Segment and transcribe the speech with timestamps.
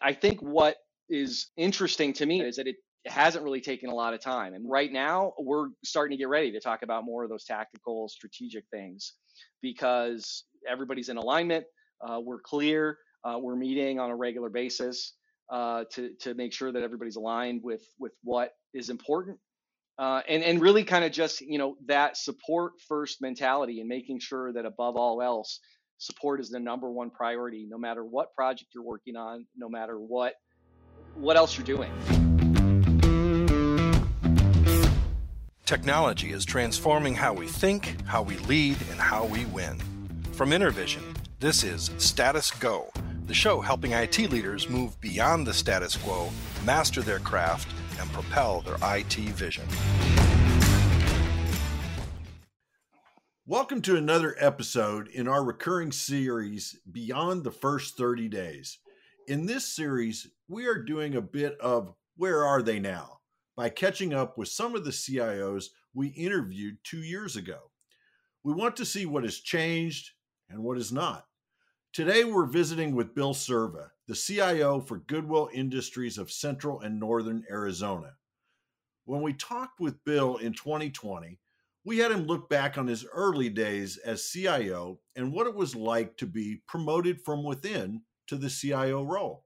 [0.00, 0.76] I think what
[1.08, 4.54] is interesting to me is that it hasn't really taken a lot of time.
[4.54, 8.08] And right now, we're starting to get ready to talk about more of those tactical,
[8.08, 9.14] strategic things
[9.62, 11.64] because everybody's in alignment.
[12.00, 12.98] Uh, we're clear.
[13.24, 15.14] Uh, we're meeting on a regular basis
[15.50, 19.38] uh, to to make sure that everybody's aligned with with what is important,
[19.98, 24.20] uh, and and really kind of just you know that support first mentality and making
[24.20, 25.60] sure that above all else,
[26.00, 29.98] support is the number one priority, no matter what project you're working on, no matter
[29.98, 30.34] what
[31.14, 31.92] what else you're doing.
[35.66, 39.78] Technology is transforming how we think, how we lead, and how we win.
[40.32, 41.02] From Intervision,
[41.38, 42.90] this is Status Go,
[43.26, 46.30] the show helping IT leaders move beyond the status quo,
[46.64, 47.68] master their craft,
[48.00, 49.66] and propel their IT vision.
[53.50, 58.78] Welcome to another episode in our recurring series, Beyond the First 30 Days.
[59.26, 63.18] In this series, we are doing a bit of Where Are They Now?
[63.56, 67.72] by catching up with some of the CIOs we interviewed two years ago.
[68.44, 70.10] We want to see what has changed
[70.48, 71.24] and what has not.
[71.92, 77.42] Today, we're visiting with Bill Serva, the CIO for Goodwill Industries of Central and Northern
[77.50, 78.12] Arizona.
[79.06, 81.40] When we talked with Bill in 2020,
[81.90, 85.74] we had him look back on his early days as CIO and what it was
[85.74, 89.42] like to be promoted from within to the CIO role.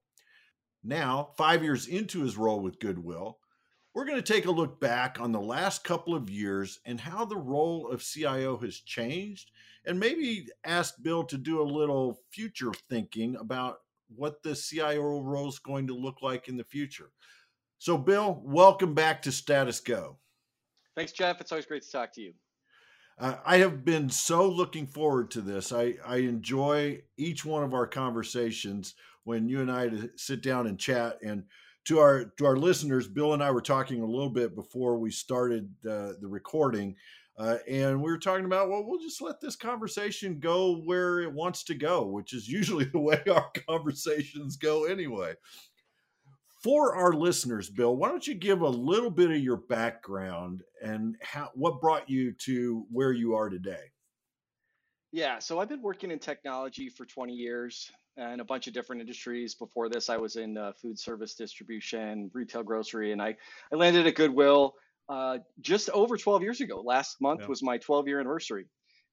[0.82, 3.38] Now, five years into his role with Goodwill,
[3.94, 7.24] we're going to take a look back on the last couple of years and how
[7.24, 9.50] the role of CIO has changed,
[9.86, 13.78] and maybe ask Bill to do a little future thinking about
[14.14, 17.08] what the CIO role is going to look like in the future.
[17.78, 20.18] So, Bill, welcome back to Status Go.
[20.96, 21.40] Thanks, Jeff.
[21.40, 22.32] It's always great to talk to you.
[23.18, 25.72] Uh, I have been so looking forward to this.
[25.72, 30.78] I, I enjoy each one of our conversations when you and I sit down and
[30.78, 31.18] chat.
[31.22, 31.44] And
[31.86, 35.10] to our to our listeners, Bill and I were talking a little bit before we
[35.10, 36.96] started uh, the recording,
[37.38, 41.32] uh, and we were talking about well, we'll just let this conversation go where it
[41.32, 45.34] wants to go, which is usually the way our conversations go anyway.
[46.64, 51.14] For our listeners, Bill, why don't you give a little bit of your background and
[51.20, 53.92] how what brought you to where you are today?
[55.12, 59.02] Yeah, so I've been working in technology for 20 years in a bunch of different
[59.02, 59.54] industries.
[59.54, 63.36] Before this, I was in uh, food service distribution, retail grocery, and I,
[63.70, 64.72] I landed at Goodwill
[65.10, 66.80] uh, just over 12 years ago.
[66.80, 67.46] Last month yeah.
[67.48, 68.64] was my 12 year anniversary.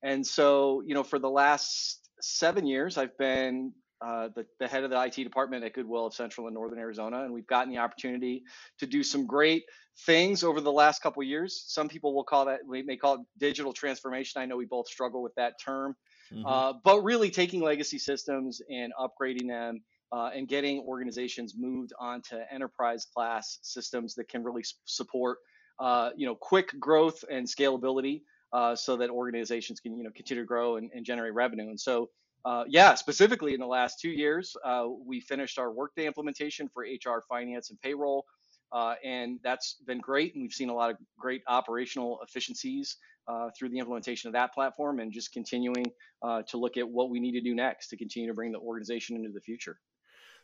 [0.04, 4.84] And so, you know, for the last seven years, I've been uh, the, the head
[4.84, 7.80] of the IT department at Goodwill of Central and Northern Arizona, and we've gotten the
[7.80, 8.44] opportunity
[8.80, 9.64] to do some great
[10.06, 11.64] things over the last couple years.
[11.68, 14.42] Some people will call that, we may call it digital transformation.
[14.42, 15.96] I know we both struggle with that term.
[16.34, 16.46] Mm-hmm.
[16.46, 19.82] Uh, but really taking legacy systems and upgrading them
[20.12, 25.40] uh, and getting organizations moved onto enterprise class systems that can really support
[25.80, 28.22] uh, you know quick growth and scalability
[28.54, 31.80] uh, so that organizations can you know continue to grow and, and generate revenue and
[31.80, 32.10] so
[32.46, 36.84] uh, yeah specifically in the last two years uh, we finished our workday implementation for
[36.84, 38.26] hr finance and payroll
[38.72, 40.34] uh, and that's been great.
[40.34, 42.98] And we've seen a lot of great operational efficiencies
[43.28, 45.86] uh, through the implementation of that platform and just continuing
[46.24, 48.60] uh, to look at what we need to do next to continue to bring the
[48.60, 49.80] organization into the future.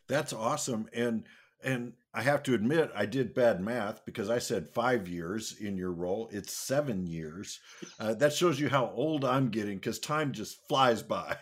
[0.08, 0.88] That's awesome.
[0.94, 1.26] And
[1.64, 5.78] and I have to admit, I did bad math because I said five years in
[5.78, 6.30] your role.
[6.32, 7.60] It's seven years.
[8.00, 11.38] Uh, that shows you how old I'm getting because time just flies by.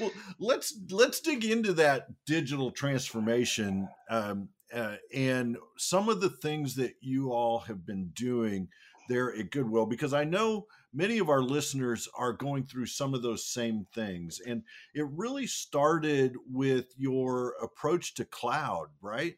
[0.00, 6.74] well, let's let's dig into that digital transformation um, uh, and some of the things
[6.76, 8.68] that you all have been doing
[9.08, 10.66] there at Goodwill, because I know
[10.96, 14.40] many of our listeners are going through some of those same things.
[14.40, 14.62] And
[14.94, 19.34] it really started with your approach to cloud, right?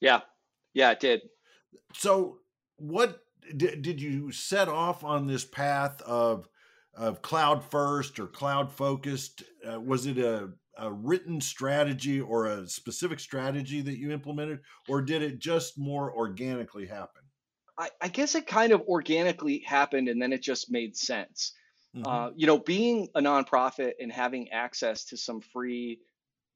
[0.00, 0.20] Yeah.
[0.74, 1.22] Yeah, it did.
[1.94, 2.38] So,
[2.76, 3.20] what
[3.56, 6.48] did, did you set off on this path of?
[6.94, 9.44] Of cloud first or cloud focused?
[9.66, 15.02] Uh, was it a a written strategy or a specific strategy that you implemented, or
[15.02, 17.21] did it just more organically happen?
[17.82, 21.52] I, I guess it kind of organically happened and then it just made sense.
[21.96, 22.06] Mm-hmm.
[22.06, 25.98] Uh, you know, being a nonprofit and having access to some free,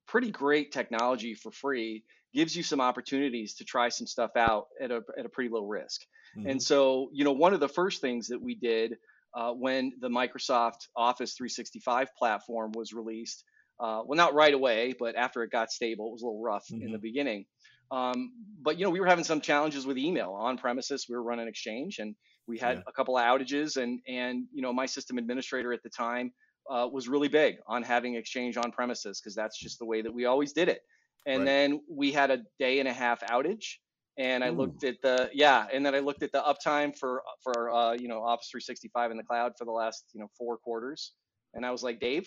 [0.06, 4.93] pretty great technology for free gives you some opportunities to try some stuff out at
[4.93, 6.02] a, at a pretty low risk.
[6.38, 6.50] Mm-hmm.
[6.50, 8.96] And so, you know, one of the first things that we did
[9.34, 13.44] uh, when the Microsoft Office 365 platform was released
[13.79, 16.67] uh, well, not right away, but after it got stable, it was a little rough
[16.67, 16.82] mm-hmm.
[16.82, 17.02] in the mm-hmm.
[17.02, 17.46] beginning.
[17.90, 21.06] Um, but you know, we were having some challenges with email on premises.
[21.08, 22.14] We were running Exchange, and
[22.46, 22.82] we had yeah.
[22.86, 23.76] a couple of outages.
[23.76, 26.32] And and you know, my system administrator at the time
[26.70, 30.12] uh, was really big on having Exchange on premises because that's just the way that
[30.12, 30.82] we always did it.
[31.26, 31.44] and Right.
[31.46, 33.78] then we had a day and a half outage.
[34.18, 34.52] And I Ooh.
[34.52, 38.08] looked at the yeah, and then I looked at the uptime for for uh, you
[38.08, 41.12] know Office 365 in the cloud for the last you know four quarters,
[41.54, 42.26] and I was like, Dave,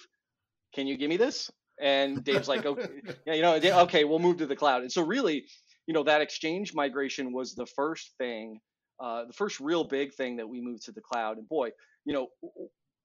[0.76, 1.50] can you give me this?
[1.82, 2.90] And Dave's like, okay,
[3.26, 4.82] yeah, you know, okay, we'll move to the cloud.
[4.82, 5.46] And so really,
[5.88, 8.60] you know, that exchange migration was the first thing,
[9.00, 11.38] uh, the first real big thing that we moved to the cloud.
[11.38, 11.70] And boy,
[12.06, 12.28] you know,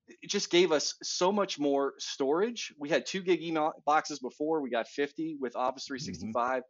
[0.09, 2.73] it just gave us so much more storage.
[2.79, 4.61] We had two gig email boxes before.
[4.61, 6.63] We got 50 with Office 365.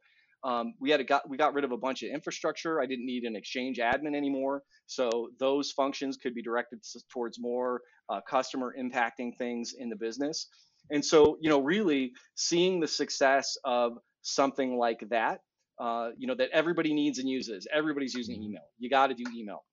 [0.45, 2.81] Um, we had a got we got rid of a bunch of infrastructure.
[2.81, 6.81] I didn't need an Exchange admin anymore, so those functions could be directed
[7.11, 7.81] towards more
[8.11, 10.49] uh, customer impacting things in the business.
[10.91, 15.41] And so, you know, really seeing the success of something like that,
[15.79, 17.67] uh, you know, that everybody needs and uses.
[17.73, 18.45] Everybody's using Mhm.
[18.45, 18.69] email.
[18.79, 19.65] You got to do email.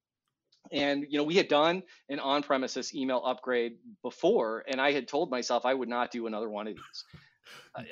[0.72, 3.74] And you know, we had done an on-premises email upgrade
[4.04, 7.06] before, and I had told myself I would not do another one of these.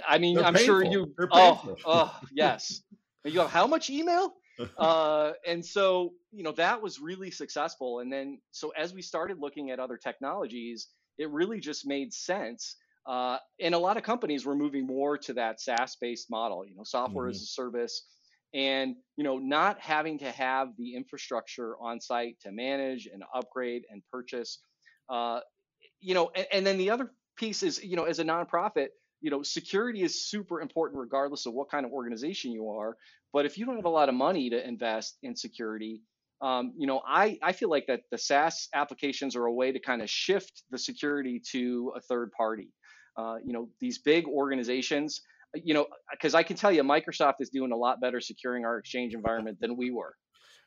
[0.07, 1.13] I mean, They're I'm sure you.
[1.31, 2.81] Oh, oh, yes.
[3.25, 4.33] And you go, how much email?
[4.77, 8.00] Uh, and so, you know, that was really successful.
[8.00, 12.75] And then, so as we started looking at other technologies, it really just made sense.
[13.06, 16.84] Uh, and a lot of companies were moving more to that SaaS-based model, you know,
[16.84, 17.30] software Mhm.
[17.30, 18.07] as a service,
[18.54, 23.84] and you know, not having to have the infrastructure on site to manage and upgrade
[23.90, 24.63] and purchase.
[25.10, 25.42] Uh,
[26.00, 28.90] you know, and, and then the other piece is, you know, as a nonprofit,
[29.22, 32.98] you know, security is super important regardless of what kind of organization you are.
[33.34, 36.04] But if you don't have a lot of money to invest in security,
[36.42, 39.80] um, you know, I, I feel like that the SaaS applications are a way to
[39.80, 42.72] kind of shift the security to a third party.
[43.19, 45.21] Uh, you know, these big organizations,
[45.54, 48.77] you know, because I can tell you, Microsoft is doing a lot better securing our
[48.77, 50.13] exchange environment than we were.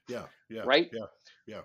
[0.07, 0.91] Yeah, yeah, Right?
[0.93, 1.07] Yeah,
[1.47, 1.61] yeah.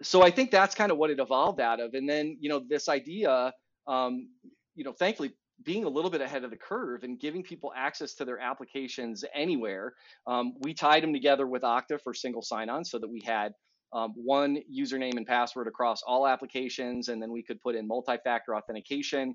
[0.00, 1.92] so I think that's kind of what it evolved out of.
[1.92, 3.52] And then, you know, this idea,
[3.86, 4.28] um,
[4.76, 5.32] you know, thankfully
[5.64, 9.24] being a little bit ahead of the curve and giving people access to their applications
[9.34, 9.94] anywhere.
[10.26, 13.52] Um, we tied them together with Okta for single sign-on so that we had
[13.92, 18.54] um, one username and password across all applications, and then we could put in multi-factor
[18.54, 19.34] authentication.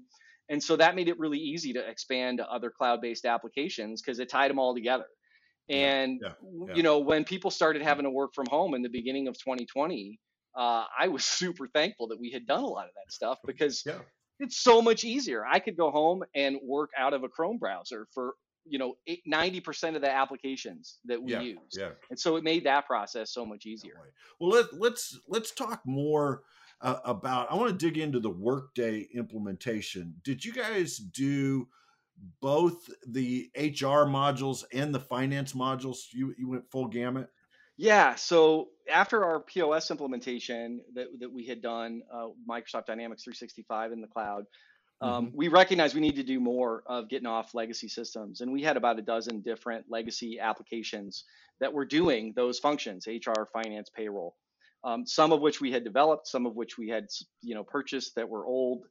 [0.50, 4.30] And so that made it really easy to expand to other cloud-based applications because it
[4.30, 5.06] tied them all together.
[5.70, 6.34] And yeah,
[6.68, 6.76] yeah.
[6.76, 10.20] you know, when people started having to work from home in the beginning of 2020,
[10.56, 13.84] uh, I was super thankful that we had done a lot of that stuff because
[13.86, 14.00] Yeah.
[14.40, 15.46] it's so much easier.
[15.46, 18.36] I could go home and work out of a Chrome browser for
[18.66, 18.96] you know
[19.30, 21.90] 90% of the applications that we use, yeah.
[22.10, 23.94] and so it made that process so much easier.
[24.40, 26.44] Well, let, let's let's talk more
[26.84, 27.52] uh, about.
[27.52, 30.16] I want to dig into the workday implementation.
[30.24, 31.68] Did you guys do
[32.42, 36.00] both the HR modules and the finance modules?
[36.12, 37.30] You you went full gamut.
[37.78, 38.14] Yeah.
[38.16, 44.02] So after our POS implementation that, that we had done, uh, Microsoft Dynamics 365 in
[44.02, 44.46] the cloud,
[45.02, 48.40] um, we recognized we need to do more of getting off legacy systems.
[48.40, 51.26] And we had about a dozen different legacy applications
[51.60, 54.36] that were doing those functions, HR, finance, payroll.
[54.84, 57.08] Um, some of which we had developed, some of which we had,
[57.42, 58.84] you know, purchased that were old.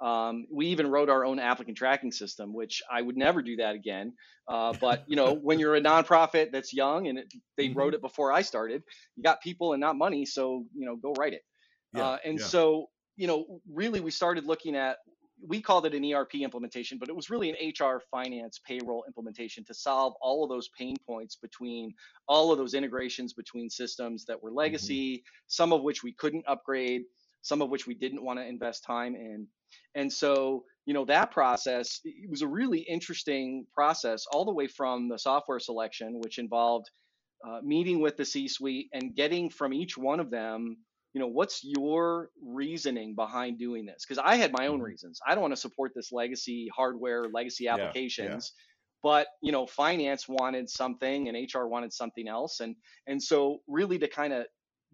[0.00, 3.74] Um, we even wrote our own applicant tracking system, which I would never do that
[3.74, 4.14] again.
[4.48, 7.76] Uh, but you know, when you're a nonprofit that's young and it, they Mhm.
[7.76, 8.82] wrote it before I started,
[9.16, 11.42] you got people and not money, so you know, go write it.
[11.92, 12.46] Yeah, uh, and yeah.
[12.46, 14.98] so, you know, really, we started looking at.
[15.46, 19.64] We called it an ERP implementation, but it was really an HR, finance, payroll implementation
[19.66, 21.94] to solve all of those pain points between
[22.28, 24.46] all of those integrations between systems that Mm-hmm.
[24.46, 27.02] were legacy, some of which we couldn't upgrade,
[27.42, 29.46] some of which we didn't want to invest time in.
[29.94, 34.66] And so, you know, that process it was a really interesting process, all the way
[34.66, 36.90] from the software selection, which involved
[37.46, 40.78] uh, meeting with the C-suite and getting from each one of them,
[41.12, 44.04] you know, what's your reasoning behind doing this?
[44.06, 44.82] Because I had my own Mhm.
[44.82, 45.20] reasons.
[45.26, 48.40] I don't want to support this legacy hardware, legacy Yeah, yeah.
[48.40, 48.52] applications.
[49.02, 52.76] But you know, finance wanted something and HR wanted something else, and
[53.06, 54.46] and so really to kind of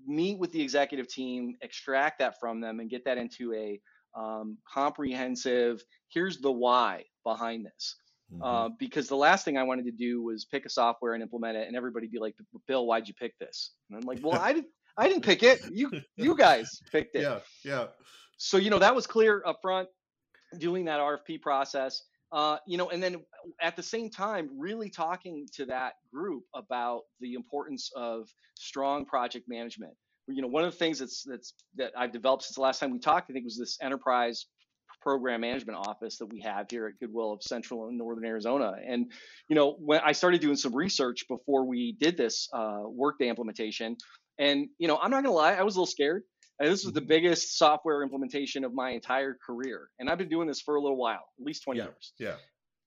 [0.05, 3.81] meet with the executive team, extract that from them, and get that into a
[4.19, 5.83] um, comprehensive.
[6.09, 7.97] Here's the why behind this.
[8.29, 8.37] Mhm.
[8.41, 11.57] Uh, because the last thing I wanted to do was pick a software and implement
[11.57, 14.53] it, and everybody be like, "Bill, why'd you pick this?" And I'm like, "Well, I
[14.53, 15.61] didn't, I didn't pick it.
[15.71, 17.87] You, you guys picked it." yeah, yeah.
[18.39, 19.89] So you know that was clear up front,
[20.59, 22.03] doing that RFP process.
[22.33, 23.17] Uh, you know, and then
[23.63, 29.47] at the same time, really talking to that group about the importance of strong project
[29.49, 29.93] management.
[30.27, 32.91] You know, one of the things that's that's that I've developed since the last time
[32.91, 34.47] we talked, I think, was this enterprise
[35.01, 38.73] program management office that we have here at Goodwill of Central and Northern Arizona.
[38.85, 39.13] And
[39.49, 43.97] you know, when I started doing some research before we did this uh, Workday implementation,
[44.39, 46.23] and you know, I'm not gonna lie, I was a little scared.
[46.59, 47.09] And this was the Mhm.
[47.09, 50.97] biggest software implementation of my entire career, and I've been doing this for a little
[50.97, 51.85] while, at least 20 Yeah.
[51.87, 52.13] years.
[52.19, 52.37] Yeah.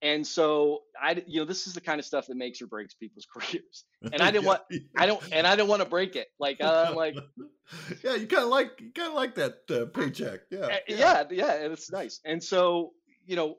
[0.02, 2.96] And so I, you know, this is the kind of stuff that makes or breaks
[2.96, 3.86] people's careers.
[4.12, 4.62] And I didn't want,
[4.98, 6.30] I don't, and I didn't want to break it.
[6.40, 7.16] Like, uh, like,
[8.04, 10.42] yeah, you kind of like, you kind of like that uh, paycheck.
[10.50, 12.22] Yeah, eh, yeah, yeah, yeah, and it's nice.
[12.26, 12.94] And so,
[13.28, 13.58] you know,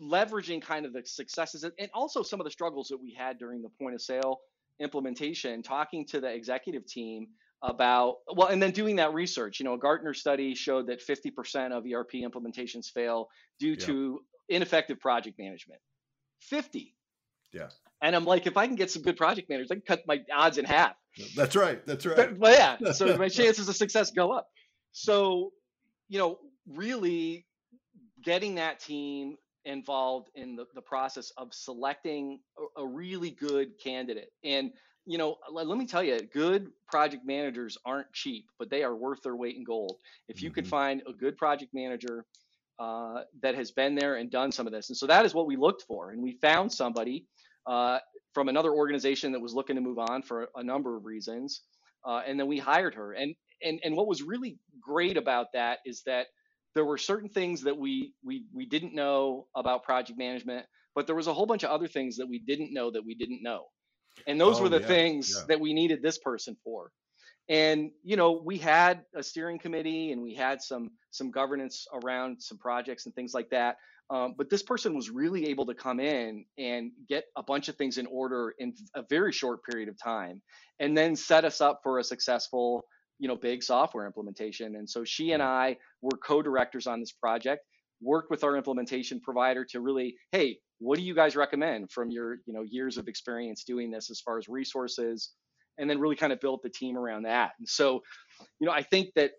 [0.00, 3.62] leveraging kind of the successes and also some of the struggles that we had during
[3.62, 4.40] the point of sale
[4.80, 7.28] implementation, talking to the executive team
[7.62, 9.60] about well and then doing that research.
[9.60, 13.86] You know a gartner study showed that 50% of erp implementations fail due yeah.
[13.86, 15.80] to ineffective project management.
[16.40, 16.94] 50
[17.52, 17.68] yeah.
[18.02, 20.20] And i'm like if i can get some good project managers i can cut my
[20.34, 20.94] odds in half.
[21.36, 22.16] That's right that's right.
[22.16, 24.48] But, but yeah so my chances of success go up.
[24.92, 25.52] So
[26.08, 27.46] you know really
[28.24, 34.30] getting that team involved in the, the process of selecting a, a really good candidate
[34.44, 34.72] and
[35.06, 38.94] you know, let, let, me tell you, good project managers aren't cheap, but they are
[38.94, 39.96] worth their weight in gold.
[40.28, 40.54] If you mm-hmm.
[40.54, 42.24] can find a good project manager
[42.78, 45.46] uh, that has been there and done some of this, and so that is what
[45.46, 47.26] we looked for, and we found somebody
[47.66, 47.98] uh,
[48.32, 51.62] from another organization that was looking to move on for a number of reasons,
[52.06, 53.12] uh, and then we hired her.
[53.12, 56.26] And and and what was really great about that is that
[56.74, 61.16] there were certain things that we we we didn't know about project management, but there
[61.16, 63.66] was a whole bunch of other things that we didn't know that we didn't know.
[64.26, 65.44] And those oh, were the yeah, things yeah.
[65.48, 66.90] that we needed this person for.
[67.48, 72.40] And you know we had a steering committee and we had some some governance around
[72.40, 73.76] some projects and things like that.
[74.10, 77.76] Um, but this person was really able to come in and get a bunch of
[77.76, 80.42] things in order in a very short period of time
[80.80, 82.84] and then set us up for a successful
[83.20, 84.74] you know big software implementation.
[84.76, 85.50] And so she and mm-hmm.
[85.50, 87.62] i were co-directors on this project
[88.02, 92.38] worked with our implementation provider to really hey what do you guys recommend from your
[92.46, 95.30] you know years of experience doing this as far as resources?
[95.78, 97.52] And then really kind of built the team around that.
[97.58, 98.02] And so
[98.58, 99.32] you know i think that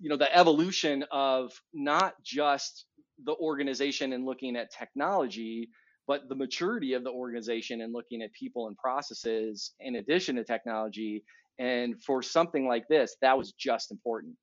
[0.00, 2.86] you know the evolution of not just
[3.24, 5.68] the organization and looking at technology
[6.06, 10.44] but the maturity of the organization and looking at people and processes in addition to
[10.44, 11.24] technology
[11.58, 14.34] and for something like this that was just important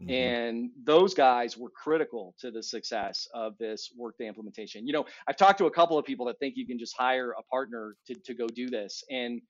[0.00, 0.10] Mm-hmm.
[0.10, 4.86] And those guys were critical to the success of this Workday implementation.
[4.86, 7.32] You know, I've talked to a couple of people that think you can just hire
[7.38, 9.02] a partner to, to go do this.
[9.10, 9.40] And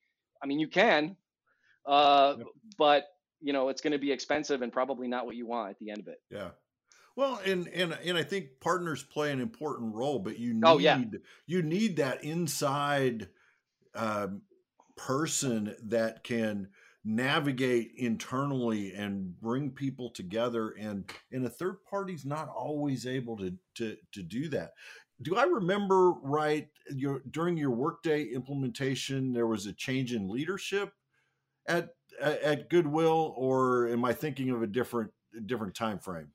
[0.43, 1.17] I mean, you can,
[1.85, 2.47] uh, yep.
[2.79, 3.05] but
[3.41, 5.91] you know, it's going to be expensive and probably not what you want at the
[5.91, 6.21] end of it.
[6.31, 6.51] Yeah.
[7.17, 10.79] Well, and and and I think partners play an important role, but you need oh,
[10.79, 11.03] yeah.
[11.47, 13.29] you need that inside
[13.95, 14.43] um,
[14.97, 16.69] person that can
[17.07, 23.55] navigate internally and bring people together and and a third party's not always able to
[23.77, 24.73] to to do that
[25.23, 30.93] do i remember right your during your workday implementation there was a change in leadership
[31.69, 35.13] at at goodwill or am i thinking of a different
[35.47, 36.33] different time frame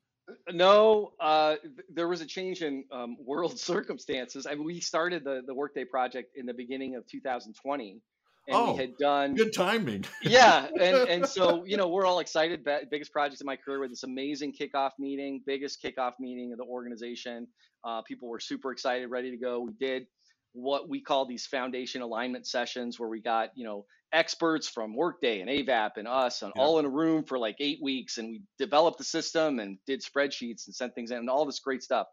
[0.52, 1.56] no, uh,
[1.92, 4.46] there was a change in um, world circumstances.
[4.46, 8.00] I mean, we started the, the Workday project in the beginning of 2020,
[8.48, 10.04] and oh, we had done good timing.
[10.22, 12.66] yeah, and and so you know we're all excited.
[12.90, 16.64] Biggest project in my career with this amazing kickoff meeting, biggest kickoff meeting of the
[16.64, 17.46] organization.
[17.84, 19.60] Uh, people were super excited, ready to go.
[19.60, 20.06] We did
[20.52, 25.40] what we call these foundation alignment sessions, where we got you know experts from Workday
[25.40, 26.62] and Avaap and us, and yeah.
[26.62, 30.02] all in a room for like eight weeks, and we developed the system and did
[30.02, 32.08] spreadsheets and sent things in, and all this great stuff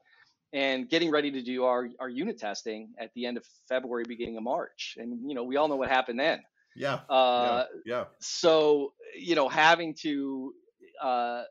[0.54, 4.38] and getting ready to do our, our unit testing at the end of February, beginning
[4.38, 4.96] of March.
[4.98, 6.42] And, you know, we all know what happened then.
[6.76, 7.00] Yeah.
[7.10, 7.96] Uh, yeah.
[7.96, 8.04] yeah.
[8.20, 10.54] So, you know, having to
[11.02, 11.44] uh,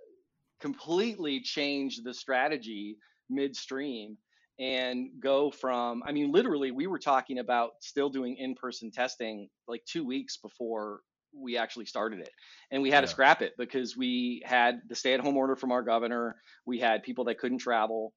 [0.61, 2.97] completely change the strategy
[3.31, 4.17] midstream
[4.59, 9.49] and go from, I mean, literally, we were talking about still doing in person testing
[9.69, 11.01] like two weeks before
[11.33, 12.31] we actually started it
[12.71, 13.01] and we had yeah.
[13.03, 16.37] to scrap it because we had the stay at home order from our governor
[16.67, 18.13] we had people that couldn't travel.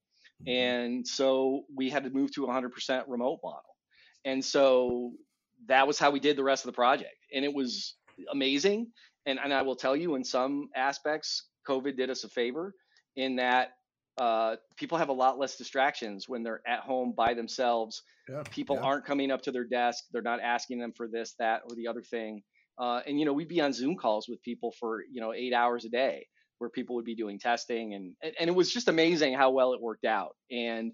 [0.48, 3.62] And so we had to move to a 100% remote model.
[4.26, 5.14] And so
[5.68, 7.16] that was how we did the rest of the project.
[7.34, 7.96] And it was
[8.32, 8.88] amazing.
[9.26, 12.74] And, and I will tell you, in some aspects, COVID did us a favor
[13.16, 13.74] in that
[14.18, 18.02] uh, people have a lot less distractions when they're at home by themselves.
[18.30, 18.84] Yeah, people yeah.
[18.84, 20.04] aren't coming up to their desk.
[20.12, 22.42] They're not asking them for this, that, or the other thing.
[22.78, 25.54] Uh, and you know, we'd be on Zoom calls with people for you know eight
[25.54, 26.26] hours a day
[26.62, 29.82] where people would be doing testing and and it was just amazing how well it
[29.82, 30.92] worked out and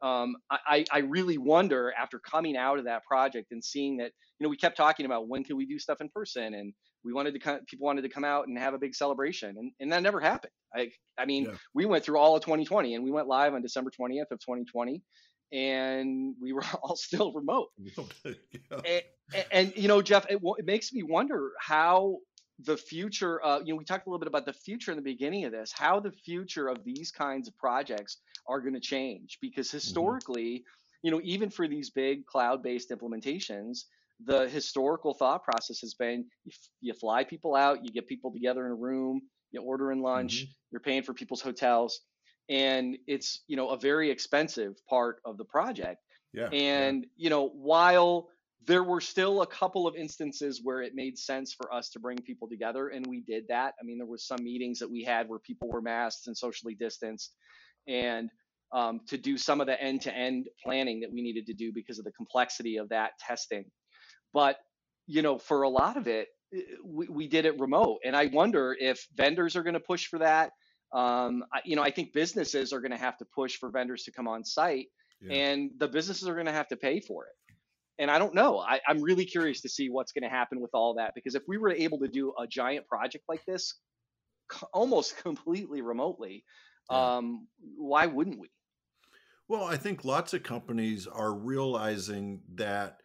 [0.00, 4.44] um, I, I really wonder after coming out of that project and seeing that you
[4.44, 6.72] know we kept talking about when can we do stuff in person and
[7.04, 9.70] we wanted to come people wanted to come out and have a big celebration and,
[9.78, 10.88] and that never happened i
[11.18, 11.52] i mean yeah.
[11.74, 15.02] we went through all of 2020 and we went live on december 20th of 2020
[15.52, 18.32] and we were all still remote yeah.
[18.70, 19.02] and,
[19.34, 22.16] and, and, you know jeff it, it makes me wonder how
[22.64, 25.02] the future uh, you know we talked a little bit about the future in the
[25.02, 29.38] beginning of this how the future of these kinds of projects are going to change
[29.40, 29.76] because mm-hmm.
[29.76, 30.64] historically
[31.02, 33.84] you know, even for these big cloud-based implementations,
[34.24, 38.64] the historical thought process has been you, you fly people out, you get people together
[38.66, 40.52] in a room, you order in lunch, mm-hmm.
[40.70, 42.00] you're paying for people's hotels,
[42.48, 46.00] and it's you know a very expensive part of the project.
[46.32, 46.46] Yeah.
[46.46, 47.08] And yeah.
[47.16, 48.28] you know, while
[48.66, 52.18] there were still a couple of instances where it made sense for us to bring
[52.18, 53.74] people together, and we did that.
[53.80, 56.74] I mean, there was some meetings that we had where people were masked and socially
[56.74, 57.34] distanced,
[57.88, 58.30] and
[58.72, 62.04] um, to do some of the end-to-end planning that we needed to do because of
[62.04, 63.64] the complexity of that testing.
[64.32, 64.56] But
[65.06, 66.28] you know, for a lot of it,
[66.84, 70.20] we, we did it remote, and I wonder if vendors are going to push for
[70.20, 70.52] that.
[70.92, 74.04] Um, I, you know, I think businesses are going to have to push for vendors
[74.04, 74.86] to come on site,
[75.20, 75.34] yeah.
[75.34, 77.32] and the businesses are going to have to pay for it
[78.02, 78.58] and I don't know.
[78.58, 81.44] I, am really curious to see what's going to happen with all that because if
[81.46, 83.74] we were able to do a giant project like this,
[84.74, 86.44] almost completely remotely,
[86.90, 87.16] yeah.
[87.18, 88.50] um, why wouldn't we?
[89.46, 92.98] Well, I think lots of companies are realizing that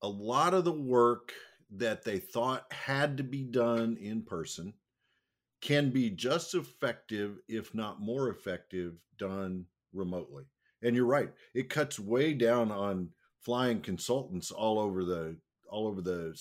[0.00, 1.32] a lot of the work
[1.72, 4.74] that they thought had to be done in person
[5.60, 10.44] can be just effective, if not more effective, done remotely.
[10.82, 13.10] And you're right; it cuts way down on
[13.48, 15.34] flying consultants all over the
[15.70, 16.38] all over the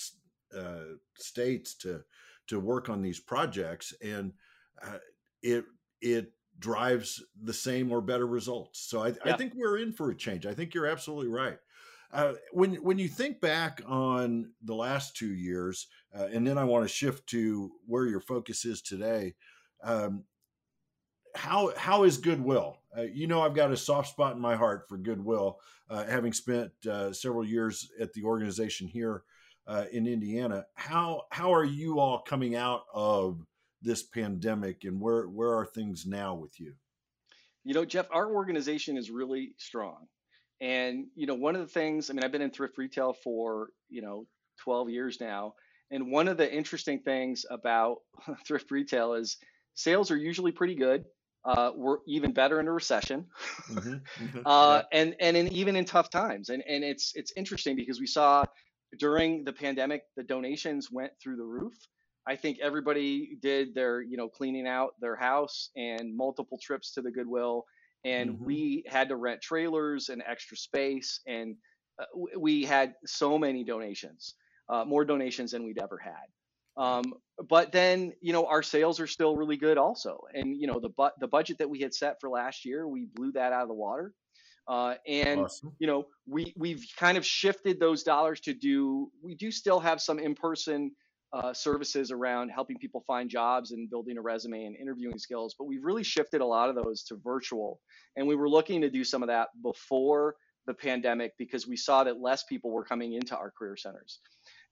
[0.54, 2.04] uh, states to
[2.48, 4.34] to work on these projects, and
[4.84, 4.98] uh,
[5.42, 5.64] it
[6.02, 8.90] it drives the same or better results.
[8.90, 9.16] So I, yeah.
[9.24, 10.46] I, think we're in for a change.
[10.46, 11.58] I think you're absolutely right.
[12.12, 16.66] Uh, when when you think back on the last two years, uh, and then I
[16.66, 19.36] want to shift to where your focus is today.
[19.82, 20.26] Um,
[21.36, 22.78] how how is goodwill?
[22.98, 26.34] Uh, you know, I've got a soft spot in my heart for goodwill, uh, having
[26.34, 29.24] spent uh, several years at the organization here
[29.68, 30.66] uh, in Indiana.
[30.76, 33.46] How how are you all coming out of
[33.82, 36.74] this pandemic, and where where are things now with you?
[37.64, 40.08] You know, Jeff, our organization is really strong,
[40.62, 42.10] and you know, one of the things.
[42.10, 44.26] I mean, I've been in thrift retail for you know
[44.64, 45.54] 12 years now,
[45.92, 47.98] and one of the interesting things about
[48.48, 49.38] thrift retail is
[49.76, 51.06] sales are usually pretty good
[51.48, 53.26] uh, we're even better in a recession,
[53.72, 56.50] mm-hmm, mm-hmm, uh, and and in, even in tough times.
[56.50, 58.44] And and it's it's interesting because we saw
[59.00, 61.74] during the pandemic the donations went through the roof.
[62.28, 67.02] I think everybody did their you know cleaning out their house and multiple trips to
[67.02, 67.64] the Goodwill,
[68.04, 68.46] and mm-hmm.
[68.46, 71.56] we had to rent trailers and extra space, and
[71.98, 72.06] uh,
[72.38, 74.34] we had so many donations,
[74.68, 76.28] uh, more donations than we'd ever had.
[76.78, 77.04] Um,
[77.50, 80.20] but then, you know, our sales are still really good also.
[80.34, 83.08] And, you know, the, bu- the budget that we had set for last year, we
[83.14, 84.14] blew that out of the water.
[84.68, 85.72] Uh, and, awesome.
[85.80, 90.02] you know, we, we've kind of shifted those dollars to do, we do still have
[90.02, 90.92] some in-person
[91.34, 95.66] uh, services around helping people find jobs and building a resume and interviewing skills, but
[95.66, 97.80] we've really shifted a lot of those to virtual.
[98.16, 100.36] And we were looking to do some of that before
[100.68, 104.20] the pandemic because we saw that less people were coming into our career centers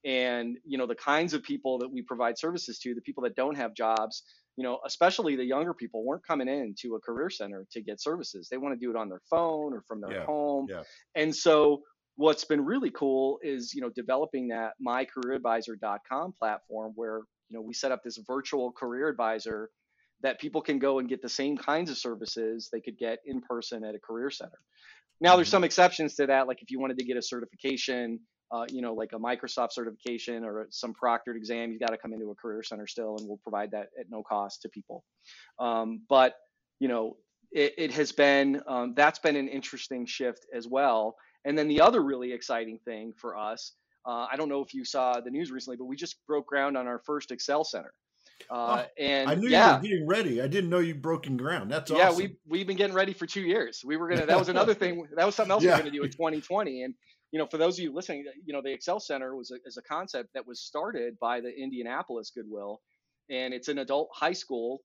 [0.06, 3.36] and you know the kinds of people that we provide services to the people that
[3.36, 4.24] don't have jobs
[4.56, 8.00] you know especially the younger people weren't coming in to a career center to get
[8.00, 10.84] services they want to do it on their phone or from their yeah, home yeah.
[11.16, 11.82] and so
[12.16, 17.74] what's been really cool is you know developing that mycareeradvisor.com platform where you know we
[17.74, 19.70] set up this virtual career advisor
[20.22, 23.42] that people can go and get the same kinds of services they could get in
[23.42, 24.60] person at a career center
[25.20, 25.56] now there's mm-hmm.
[25.56, 28.20] some exceptions to that like if you wanted to get a certification
[28.52, 32.14] uh, you know, like a Microsoft certification or some proctored exam, you've got to come
[32.14, 35.04] into a career center still, and we'll provide that at no cost to people.
[35.60, 36.36] Um, but
[36.80, 37.18] you know,
[37.52, 41.16] it, it has been um, that's been an interesting shift as well.
[41.46, 43.74] And then the other really exciting thing for us,
[44.06, 46.76] uh, I don't know if you saw the news recently, but we just broke ground
[46.78, 47.94] on our first Excel Center.
[48.50, 49.70] Uh, oh, and I knew yeah.
[49.70, 50.42] you were getting ready.
[50.42, 51.72] I didn't know you'd broken ground.
[51.72, 52.18] That's yeah, awesome.
[52.18, 53.82] we we've been getting ready for two years.
[53.86, 54.26] We were gonna.
[54.26, 55.08] That was another thing.
[55.16, 55.72] That was something else yeah.
[55.72, 56.84] we were gonna do in 2020.
[56.84, 56.94] And
[57.32, 59.78] you know, for those of you listening, you know, the Excel Center was a, is
[59.78, 62.82] a concept that was started by the Indianapolis Goodwill,
[63.30, 64.82] and it's an adult high school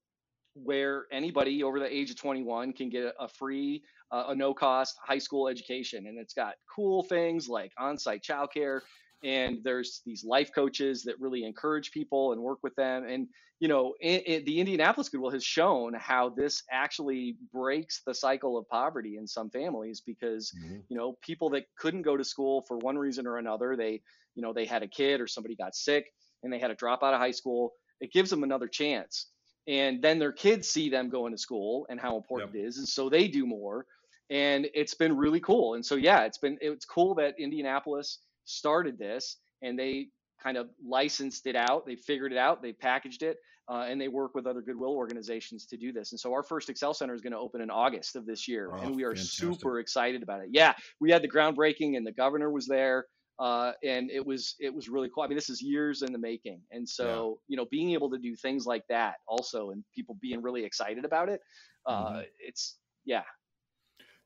[0.54, 4.96] where anybody over the age of 21 can get a free, uh, a no cost
[5.04, 6.06] high school education.
[6.06, 8.80] And it's got cool things like on site childcare.
[9.22, 13.04] And there's these life coaches that really encourage people and work with them.
[13.04, 13.28] And
[13.60, 18.56] you know, it, it, the Indianapolis Goodwill has shown how this actually breaks the cycle
[18.56, 20.78] of poverty in some families because, mm-hmm.
[20.88, 24.00] you know, people that couldn't go to school for one reason or another, they,
[24.34, 26.06] you know, they had a kid or somebody got sick
[26.42, 27.74] and they had to drop out of high school.
[28.00, 29.26] It gives them another chance.
[29.68, 32.64] And then their kids see them going to school and how important yep.
[32.64, 32.78] it is.
[32.78, 33.84] And so they do more.
[34.30, 35.74] And it's been really cool.
[35.74, 38.20] And so, yeah, it's been, it's cool that Indianapolis
[38.50, 40.08] started this and they
[40.42, 41.86] kind of licensed it out.
[41.86, 42.62] They figured it out.
[42.62, 43.36] They packaged it,
[43.68, 46.12] uh, and they work with other goodwill organizations to do this.
[46.12, 48.70] And so our first Excel Center is going to open in August of this year,
[48.72, 49.38] oh, and we are fantastic.
[49.38, 50.48] super excited about it.
[50.50, 53.06] Yeah, we had the groundbreaking, and the governor was there.
[53.38, 55.22] Uh, and it was it was really cool.
[55.22, 57.52] I mean, this is years in the making, and so yeah.
[57.52, 61.06] you know, being able to do things like that also, and people being really excited
[61.06, 61.40] about it,
[61.86, 62.20] uh, mm-hmm.
[62.38, 63.22] it's yeah,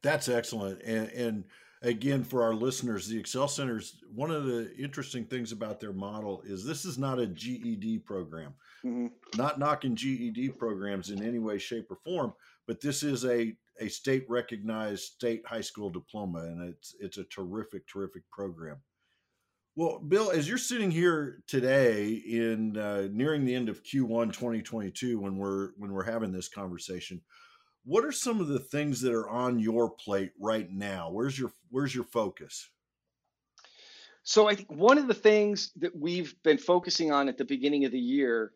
[0.02, 0.82] that's excellent.
[0.82, 1.44] And and
[1.84, 6.42] again, for our listeners, the Excel Centers, one of the interesting things about their model
[6.44, 8.54] is this is not a GED program.
[8.84, 9.06] Mm-hmm.
[9.36, 12.32] Not knocking GED programs in any way, shape, or form,
[12.66, 17.24] but this is a a state recognized state high school diploma, and it's it's a
[17.24, 18.76] terrific, terrific program.
[19.76, 25.18] Well, Bill, as you're sitting here today in uh, nearing the end of Q1 2022,
[25.18, 27.20] when we're when we're having this conversation,
[27.84, 31.10] what are some of the things that are on your plate right now?
[31.10, 32.68] Where's your where's your focus?
[34.22, 37.84] So I think one of the things that we've been focusing on at the beginning
[37.84, 38.52] of the year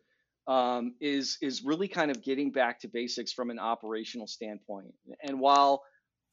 [0.47, 4.91] um, is is really kind of getting back to basics from an operational standpoint.
[5.23, 5.83] And while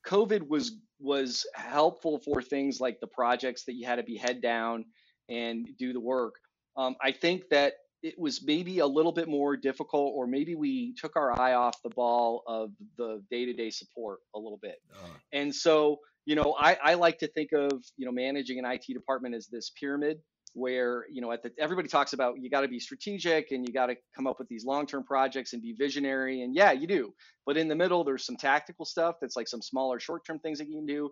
[0.07, 4.41] COVID was was helpful for things like the projects that you had to be head
[4.41, 4.87] down
[5.29, 6.37] and do the work,
[6.79, 7.75] um, I think that
[8.07, 11.83] it was maybe a little bit more difficult, or maybe we took our eye off
[11.83, 14.77] the ball of the day-to-day support a little bit.
[14.95, 15.09] Uh.
[15.33, 18.85] And so, you know, I, I like to think of you know managing an IT
[18.89, 20.19] department as this pyramid
[20.55, 23.75] where you know at the everybody talks about you got to be strategic and you
[23.75, 27.13] got to come up with these long-term projects and be visionary and yeah you do
[27.45, 30.67] but in the middle there's some tactical stuff that's like some smaller short-term things that
[30.67, 31.11] you can do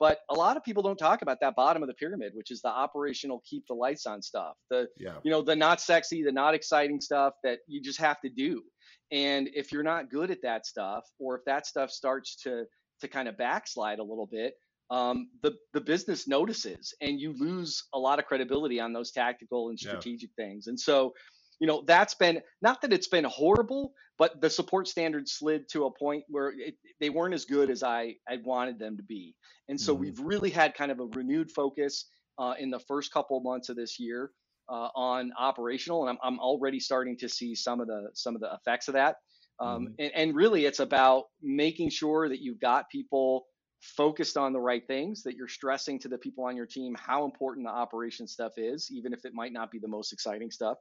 [0.00, 2.60] but a lot of people don't talk about that bottom of the pyramid, which is
[2.60, 4.54] the operational keep the lights on stuff.
[4.70, 5.14] The yeah.
[5.22, 8.62] you know, the not sexy, the not exciting stuff that you just have to do.
[9.12, 12.64] And if you're not good at that stuff, or if that stuff starts to
[13.00, 14.54] to kind of backslide a little bit,
[14.90, 19.68] um, the the business notices, and you lose a lot of credibility on those tactical
[19.68, 20.44] and strategic yeah.
[20.44, 20.66] things.
[20.66, 21.14] And so,
[21.60, 25.86] you know, that's been not that it's been horrible, but the support standards slid to
[25.86, 29.34] a point where it, they weren't as good as I I wanted them to be.
[29.68, 30.02] And so mm-hmm.
[30.02, 32.06] we've really had kind of a renewed focus
[32.38, 34.30] uh, in the first couple of months of this year
[34.68, 38.40] uh, on operational, and I'm, I'm already starting to see some of the some of
[38.40, 39.16] the effects of that.
[39.60, 39.92] Um, mm-hmm.
[40.00, 43.46] and, and really, it's about making sure that you've got people
[43.80, 47.24] focused on the right things, that you're stressing to the people on your team how
[47.24, 50.78] important the operation stuff is, even if it might not be the most exciting stuff.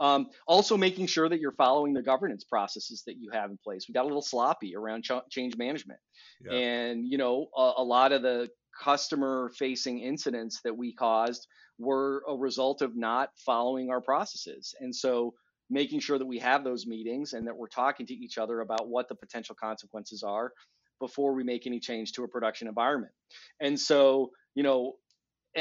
[0.00, 3.86] Um, also, making sure that you're following the governance processes that you have in place.
[3.88, 6.00] We got a little sloppy around ch- change management,
[6.44, 6.52] yeah.
[6.52, 8.48] and you know, a, a lot of the
[8.82, 11.46] customer-facing incidents that we caused
[11.78, 15.34] were a result of not following our processes, and so
[15.70, 18.88] making sure that we have those meetings and that we're talking to each other about
[18.88, 20.52] what the potential consequences are
[21.00, 23.12] before we make any change to a production environment.
[23.60, 24.94] And so, you know,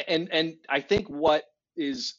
[0.07, 1.43] and and I think what
[1.75, 2.15] is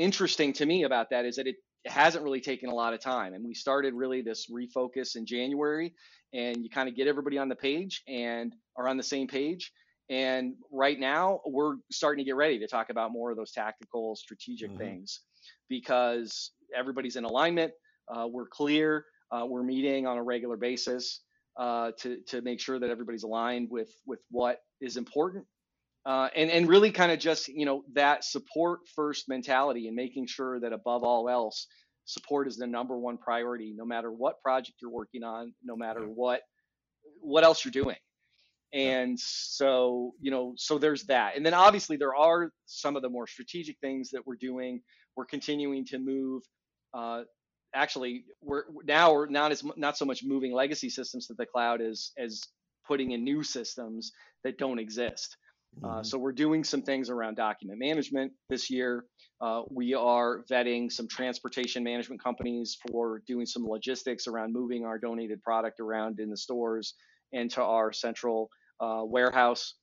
[0.00, 3.34] interesting to me about that is that it hasn't really taken a lot of time.
[3.34, 5.94] And we started really this refocus in January,
[6.32, 9.72] and you kind of get everybody on the page and are on the same page.
[10.08, 14.16] And right now, we're starting to get ready to talk about more of those tactical,
[14.16, 14.78] strategic mm-hmm.
[14.78, 15.20] things
[15.68, 17.72] because everybody's in alignment.
[18.08, 19.04] Uh, we're clear.
[19.30, 21.20] Uh, we're meeting on a regular basis
[21.58, 25.46] uh, to to make sure that everybody's aligned with with what is important
[26.06, 30.26] uh, and and really kind of just you know that support first mentality and making
[30.26, 31.66] sure that above all else
[32.06, 36.02] support is the number one priority no matter what project you're working on no matter
[36.02, 36.40] what
[37.20, 37.96] what else you're doing.
[38.72, 41.36] And so you know so there's that.
[41.36, 44.80] And then obviously there are some of the more strategic things that we're doing.
[45.16, 46.42] We're continuing to move
[46.94, 47.22] uh,
[47.74, 51.80] actually we're now we're not as not so much moving legacy systems to the cloud
[51.80, 52.42] as as
[52.86, 54.12] putting in new systems
[54.44, 55.36] that don't exist
[55.82, 56.02] uh, mm-hmm.
[56.02, 59.04] so we're doing some things around document management this year.
[59.40, 64.98] Uh, we are vetting some transportation management companies for doing some logistics around moving our
[64.98, 66.94] donated product around in the stores
[67.32, 69.74] into our central uh, warehouse.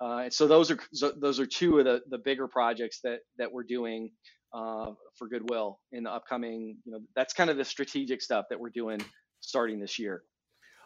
[0.00, 3.50] Uh, so those are so those are two of the, the bigger projects that that
[3.50, 4.10] we're doing
[4.54, 6.76] uh, for Goodwill in the upcoming.
[6.84, 9.00] You know, that's kind of the strategic stuff that we're doing
[9.40, 10.22] starting this year.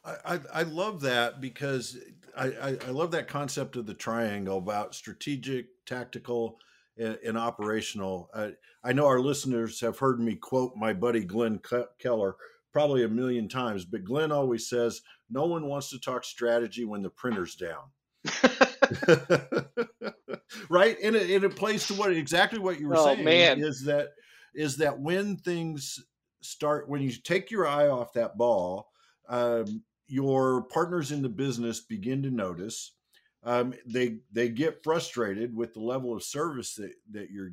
[0.04, 1.98] I, I love that because
[2.36, 6.58] I, I, I, love that concept of the triangle about strategic, tactical,
[6.96, 8.30] and, and operational.
[8.34, 11.60] I, I know our listeners have heard me quote my buddy Glenn
[11.98, 12.36] Keller
[12.72, 17.02] probably a million times, but Glenn always says, No one wants to talk strategy when
[17.02, 17.90] the printer's down.
[20.68, 23.62] right and it, and it plays to what exactly what you were oh, saying man.
[23.62, 24.08] is that
[24.54, 26.04] is that when things
[26.42, 28.90] start when you take your eye off that ball
[29.28, 32.92] um, your partners in the business begin to notice.
[33.42, 37.52] Um, they they get frustrated with the level of service that that you're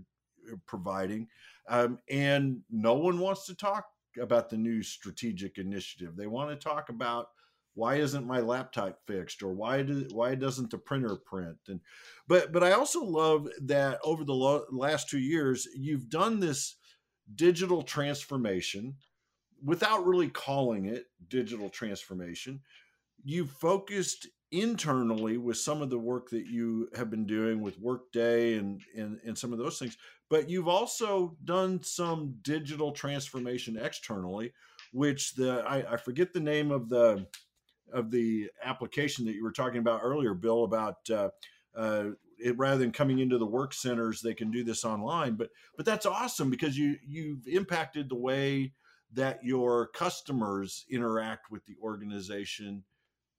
[0.65, 1.27] providing,
[1.69, 3.85] um, and no one wants to talk
[4.19, 6.15] about the new strategic initiative.
[6.15, 7.27] They want to talk about
[7.77, 11.79] why isn't my laptop fixed or why do, why doesn't the printer print and
[12.27, 16.77] but but i also love that over the lo- last two years you've done this
[17.35, 18.95] digital transformation
[19.63, 22.61] without really calling it digital transformation
[23.23, 28.55] you've focused internally with some of the work that you have been doing with workday
[28.55, 29.97] and and, and some of those things
[30.29, 34.53] but you've also done some digital transformation externally
[34.93, 37.27] which the I, I forget the name of the
[37.91, 41.29] of the application that you were talking about earlier, Bill, about uh,
[41.75, 42.05] uh,
[42.39, 45.35] it, rather than coming into the work centers, they can do this online.
[45.35, 48.73] But but that's awesome because you you've impacted the way
[49.13, 52.83] that your customers interact with the organization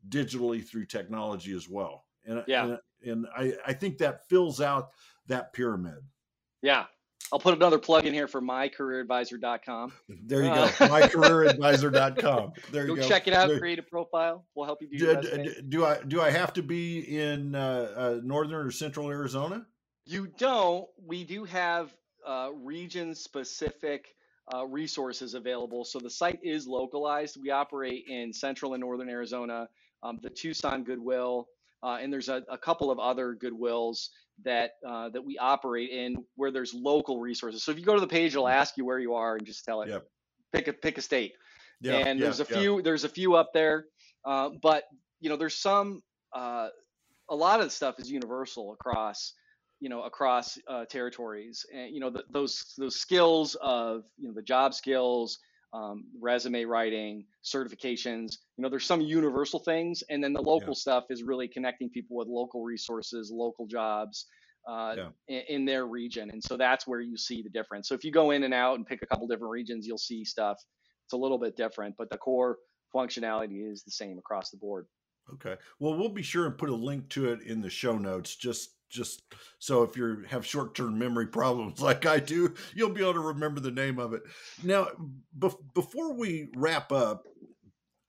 [0.09, 2.04] digitally through technology as well.
[2.24, 4.90] And yeah, and, and I, I think that fills out
[5.26, 6.02] that pyramid.
[6.62, 6.87] Yeah,
[7.33, 9.92] I'll put another plug in here for mycareeradvisor.com.
[10.26, 10.54] There you go.
[10.54, 12.52] uh, mycareeradvisor.com.
[12.72, 13.02] There you go.
[13.02, 13.09] go.
[13.09, 13.48] check it out.
[13.48, 13.59] There.
[13.59, 14.44] Create a profile.
[14.54, 15.20] We'll help you do.
[15.20, 19.11] Do, do, do I do I have to be in uh, uh, northern or central
[19.11, 19.66] Arizona?
[20.07, 20.87] You don't.
[21.04, 21.94] We do have
[22.26, 24.14] uh, region specific
[24.54, 25.84] uh, resources available.
[25.84, 27.38] So the site is localized.
[27.40, 29.68] We operate in central and northern Arizona,
[30.02, 31.48] um, the Tucson Goodwill,
[31.82, 34.08] uh, and there's a, a, couple of other Goodwills
[34.44, 37.62] that uh, that we operate in where there's local resources.
[37.62, 39.64] So if you go to the page, it'll ask you where you are and just
[39.64, 40.06] tell it yep.
[40.52, 41.34] pick a pick a state.
[41.80, 43.87] Yeah, and there's a few there's a few up there,
[44.24, 44.84] uh, but
[45.20, 46.68] you know there's some uh,
[47.28, 49.34] a lot of the stuff is universal across
[49.80, 54.34] you know across uh, territories and you know the, those those skills of you know
[54.34, 55.38] the job skills
[55.72, 58.38] um, resume writing, certifications.
[58.56, 60.74] You know, there's some universal things, and then the local yeah.
[60.74, 64.26] stuff is really connecting people with local resources, local jobs
[64.68, 65.08] uh, yeah.
[65.28, 67.88] in, in, their region, and so that's where you see the difference.
[67.88, 70.24] So if you go in and out and pick a couple different regions, you'll see
[70.24, 70.58] stuff.
[71.06, 72.58] It's a little bit different, but the core
[72.94, 74.86] functionality is the same across the board.
[75.34, 75.56] Okay.
[75.78, 78.70] Well, we'll be sure and put a link to it in the show notes just
[78.88, 79.22] just
[79.59, 83.61] so if you have short-term memory problems like I do, you'll be able to remember
[83.61, 84.22] the name of it.
[84.62, 84.88] Now,
[85.38, 87.27] be- before we wrap up,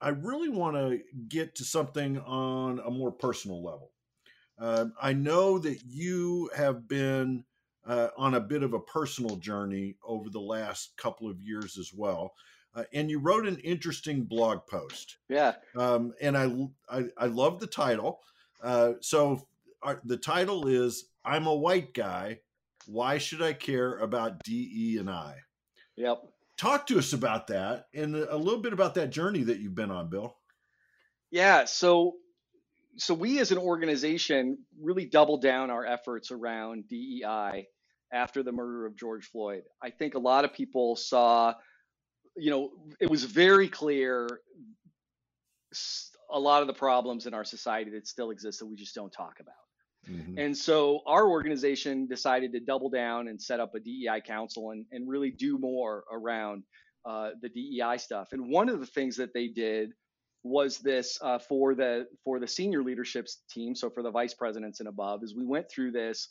[0.00, 3.92] I really want to get to something on a more personal level.
[4.58, 7.44] Uh, I know that you have been
[7.86, 11.92] uh, on a bit of a personal journey over the last couple of years as
[11.94, 12.34] well.
[12.74, 15.16] Uh, and you wrote an interesting blog post.
[15.28, 15.54] Yeah.
[15.76, 16.50] Um, and I,
[16.88, 18.20] I, I love the title.
[18.62, 19.46] Uh, so
[19.82, 22.40] our, the title is "I'm a white guy.
[22.86, 25.36] Why should I care about DE and I?"
[25.96, 26.22] Yep.
[26.56, 29.90] Talk to us about that and a little bit about that journey that you've been
[29.90, 30.36] on, Bill.
[31.30, 31.64] Yeah.
[31.64, 32.16] So,
[32.96, 37.66] so we as an organization really doubled down our efforts around DEI
[38.12, 39.62] after the murder of George Floyd.
[39.82, 41.54] I think a lot of people saw,
[42.36, 44.28] you know, it was very clear
[46.30, 49.12] a lot of the problems in our society that still exist that we just don't
[49.12, 49.54] talk about.
[50.08, 50.38] Mm-hmm.
[50.38, 54.86] And so our organization decided to double down and set up a DEI council and,
[54.92, 56.62] and really do more around
[57.04, 58.28] uh, the DEI stuff.
[58.32, 59.92] And one of the things that they did
[60.42, 64.80] was this uh, for the for the senior leadership team, so for the vice presidents
[64.80, 66.28] and above, is we went through this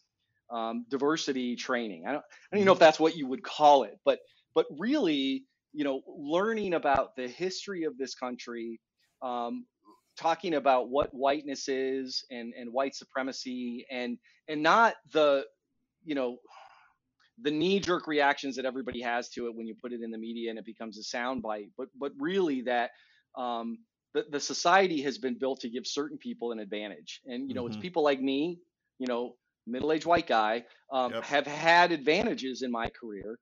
[0.50, 2.06] um, diversity training.
[2.08, 2.86] I don't, I don't even know if mm-hmm.
[2.86, 4.20] that's what you would call it, but
[4.56, 8.80] but really, you know, learning about the history of this country,
[9.22, 9.66] um,
[10.20, 14.18] talking about what whiteness is and and white supremacy and
[14.50, 15.46] and not the
[16.04, 16.38] you know
[17.42, 20.18] the knee jerk reactions that everybody has to it when you put it in the
[20.18, 22.92] media and it becomes a soundbite but but really that
[23.38, 23.78] um,
[24.14, 27.64] the, the society has been built to give certain people an advantage and you know
[27.64, 27.74] mm-hmm.
[27.74, 28.60] it's people like me
[28.98, 29.36] you know
[29.68, 31.24] middle-aged white guy um, yep.
[31.24, 33.40] have had advantages in my career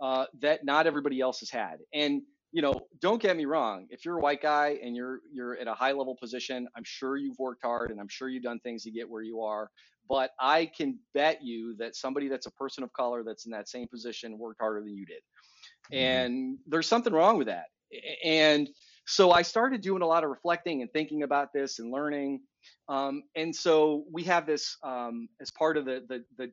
[0.00, 3.86] uh, that not everybody else has had and you know, don't get me wrong.
[3.90, 7.16] If you're a white guy and you're you're at a high level position, I'm sure
[7.16, 9.70] you've worked hard and I'm sure you've done things to get where you are.
[10.08, 13.68] But I can bet you that somebody that's a person of color that's in that
[13.68, 15.22] same position worked harder than you did.
[15.92, 15.96] Mm-hmm.
[15.96, 17.66] And there's something wrong with that.
[18.24, 18.68] And
[19.06, 22.40] so I started doing a lot of reflecting and thinking about this and learning.
[22.88, 26.50] Um, and so we have this um, as part of the, the the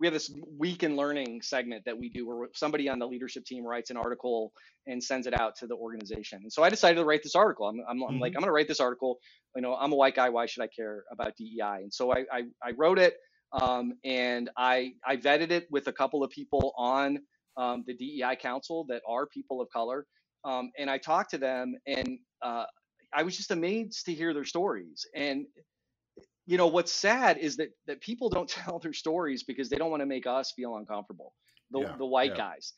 [0.00, 3.44] we have this week in learning segment that we do where somebody on the leadership
[3.44, 4.52] team writes an article
[4.86, 6.40] and sends it out to the organization.
[6.42, 7.66] And so I decided to write this article.
[7.66, 8.14] I'm, I'm, mm-hmm.
[8.14, 8.32] I'm like.
[8.34, 9.18] I'm going to write this article.
[9.56, 10.28] You know, I'm a white guy.
[10.28, 11.82] Why should I care about DEI?
[11.82, 13.16] And so I, I, I wrote it
[13.52, 17.18] um, and I, I vetted it with a couple of people on
[17.56, 20.06] um, the DEI council that are people of color.
[20.44, 22.64] Um, and I talked to them and uh,
[23.12, 25.04] I was just amazed to hear their stories.
[25.14, 25.46] And
[26.48, 29.90] you know what's sad is that that people don't tell their stories because they don't
[29.90, 31.34] want to make us feel uncomfortable
[31.70, 32.36] the, Yeah, the white yeah.
[32.36, 32.72] guys.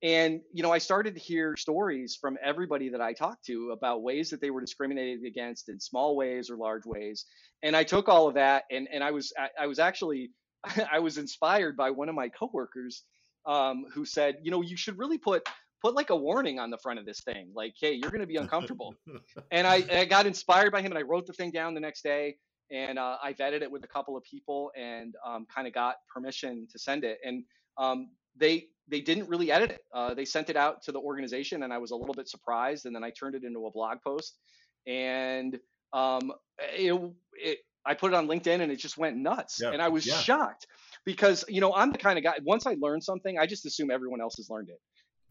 [0.00, 4.02] And you know i started to hear stories from everybody that i talked to about
[4.02, 7.26] ways that they were discriminated against in small ways or large ways.
[7.64, 10.30] And i took all of that and and i was i, I was actually
[10.92, 13.02] i was inspired by one of my coworkers
[13.46, 15.42] um, who said you know you should really put
[15.82, 18.26] put like a warning on the front of this thing like hey you're going to
[18.26, 18.94] be uncomfortable.
[19.50, 22.02] And I, I got inspired by him and I wrote the thing down the next
[22.02, 22.36] day
[22.70, 25.96] and uh, I vetted it with a couple of people and um, kind of got
[26.12, 27.18] permission to send it.
[27.24, 27.44] And
[27.78, 29.80] um, they they didn't really edit it.
[29.94, 32.86] Uh, they sent it out to the organization and I was a little bit surprised.
[32.86, 34.38] And then I turned it into a blog post
[34.86, 35.58] and
[35.92, 36.32] um,
[36.74, 37.00] it,
[37.34, 39.60] it I put it on LinkedIn and it just went nuts.
[39.62, 40.14] Yeah, And I was yeah.
[40.14, 40.66] shocked
[41.04, 42.34] because you know I'm the kind of guy.
[42.44, 44.80] Once I learn something, I just assume everyone else has learned it.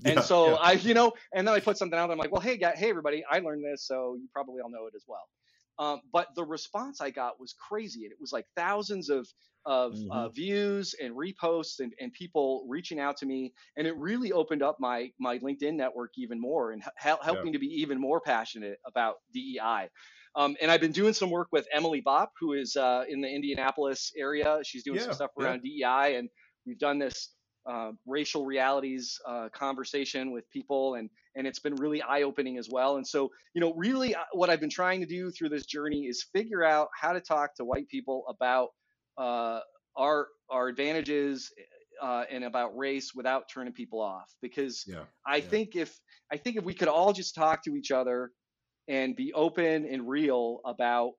[0.05, 0.55] And Yeah, so.
[0.55, 2.11] I, you know, and then I put something out.
[2.11, 4.85] I'm like, well, hey, guy, hey, everybody, I learned this, so you probably all know
[4.85, 5.27] it as well.
[5.79, 9.27] Um, but the response I got was crazy, and it was like thousands of
[9.65, 14.31] of uh, views and reposts and, and people reaching out to me, and it really
[14.31, 17.45] opened up my my LinkedIn network even more and hel- helped Yeah.
[17.45, 19.89] me to be even more passionate about DEI.
[20.35, 23.27] Um, and I've been doing some work with Emily Bopp, who is uh, in the
[23.27, 24.59] Indianapolis area.
[24.63, 25.45] She's doing Yeah, some stuff yeah.
[25.45, 26.29] around DEI, and
[26.65, 27.35] we've done this
[27.67, 32.69] uh, racial realities uh, conversation with people, and and it's been really eye opening as
[32.71, 32.97] well.
[32.97, 36.05] And so, you know, really, uh, what I've been trying to do through this journey
[36.05, 38.69] is figure out how to talk to white people about
[39.17, 39.59] uh,
[39.95, 41.51] our our advantages
[42.01, 44.33] uh, and about race without turning people off.
[44.41, 45.01] Because yeah.
[45.25, 45.41] I yeah.
[45.41, 45.99] think if
[46.31, 48.31] I think if we could all just talk to each other
[48.87, 51.13] and be open and real about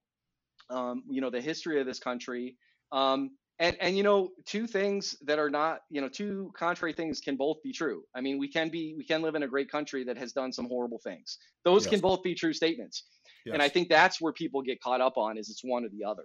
[0.70, 2.56] um, you know the history of this country
[2.92, 7.20] um, and and you know two things that are not you know two contrary things
[7.20, 8.02] can both be true.
[8.14, 10.52] I mean we can be we can live in a great country that has done
[10.52, 11.38] some horrible things.
[11.64, 11.90] Those Yes.
[11.90, 13.04] can both be true statements.
[13.50, 16.04] And i think that's where people get caught up on is it's one or the
[16.04, 16.24] other.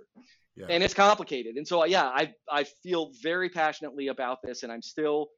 [0.58, 0.66] Yeah.
[0.70, 1.56] and it's complicated.
[1.56, 5.30] And so yeah i i feel very passionately about this and i'm still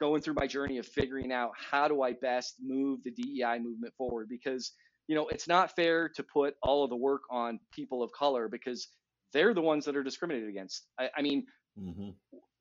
[0.00, 3.92] going through my journey of figuring out how do i best move the dei movement
[3.96, 4.72] forward because
[5.08, 8.48] you know it's not fair to put all of the work on people of color
[8.48, 8.88] because
[9.36, 11.46] they're the ones that are discriminated against i, I mean
[11.76, 12.16] Mhm.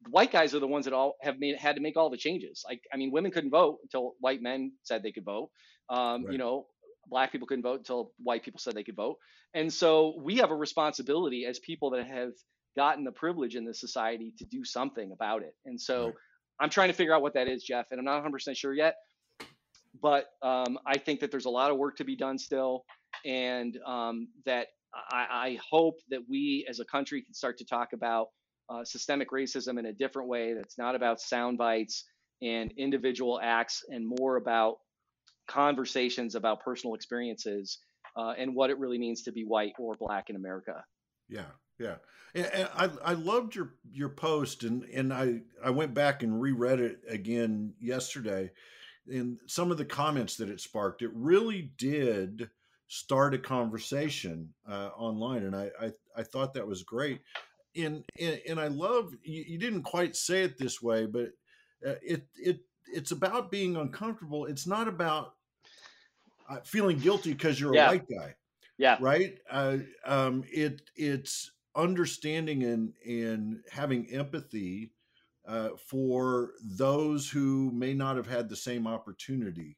[0.10, 2.64] white guys are the ones that all have made had to make all the changes.
[2.68, 5.52] Like, I mean, women couldn't vote until white men said they could vote.
[5.90, 6.32] Um, Right.
[6.32, 6.68] You know,
[7.08, 9.18] black people couldn't vote until white people said they could vote.
[9.54, 12.32] And so we have a responsibility as people that have
[12.76, 15.56] gotten the privilege in this society to do something about it.
[15.66, 16.16] And so Right.
[16.60, 18.96] I'm trying to figure out what that is, Jeff, and I'm not 100% sure yet.
[20.02, 22.86] But um, I think that there's a lot of work to be done still,
[23.26, 24.68] and um, that
[25.10, 28.28] I, I hope that we as a country can start to talk about
[28.70, 32.06] uh, systemic racism in a different way that's not about sound bites
[32.42, 34.78] and individual acts and more about
[35.48, 37.80] conversations about personal experiences
[38.18, 40.84] uh, and what it really means to be white or black in America.
[41.30, 41.46] Yeah,
[41.80, 41.96] yeah.
[42.34, 46.42] And, and I I loved your your post and and I I went back and
[46.42, 48.52] reread it again yesterday
[49.08, 52.50] and some of the comments that it sparked it really did
[52.88, 57.22] start a conversation uh, online and I, I I thought that was great
[57.76, 61.30] and and, and I love you, you didn't quite say it this way but
[61.86, 65.36] uh, it it it's about being uncomfortable it's not about
[66.50, 67.82] uh, feeling guilty because you're Yeah.
[67.82, 68.36] a white guy
[68.78, 69.00] Yeah.
[69.00, 74.94] right uh, um, it it's understanding and and having empathy
[75.48, 79.78] uh, for those who may not have had the same opportunity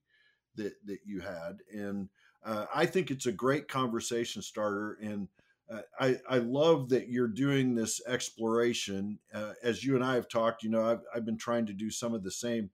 [0.56, 2.10] that that you had and
[2.48, 5.28] uh, i think it's a great conversation starter and
[5.70, 9.20] uh, I, I love that you're doing this exploration.
[9.34, 11.90] Uh, as you and I have talked, you know, I've, I've been trying to do
[11.90, 12.70] some of the same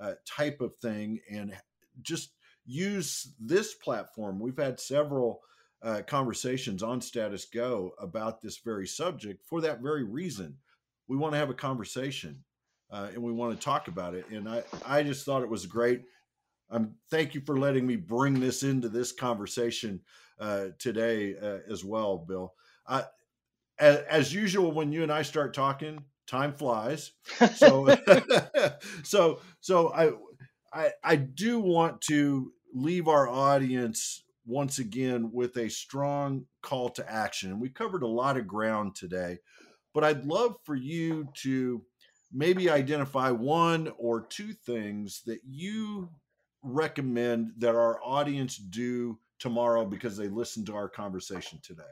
[0.00, 1.56] uh, type of thing and
[2.02, 2.30] just
[2.64, 4.38] use this platform.
[4.38, 5.40] We've had several
[5.82, 10.56] uh, conversations on Status Go about this very subject for that very reason.
[11.08, 12.44] We want to have a conversation
[12.90, 14.28] and we want to talk about it.
[14.30, 16.02] And I, I just thought it was great.
[16.70, 20.00] Um, thank you for letting me bring this into this conversation
[20.40, 22.54] uh, today uh, as well, Bill.
[23.78, 27.12] As, as usual, when you and I start talking, time flies.
[27.54, 27.94] So,
[29.02, 30.10] so, so I,
[30.72, 37.10] I, I do want to leave our audience once again with a strong call to
[37.10, 37.50] action.
[37.50, 39.38] And we covered a lot of ground today,
[39.92, 41.82] but I'd love for you to
[42.32, 46.08] maybe identify one or two things that you
[46.66, 51.82] recommend that our audience do tomorrow because they listened to our conversation today.